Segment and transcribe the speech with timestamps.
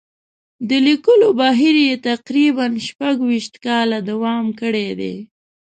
[0.69, 5.15] د لیکلو بهیر یې تقریباً شپږ ویشت کاله دوام کړی دی.